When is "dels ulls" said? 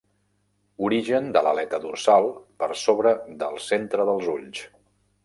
4.11-4.65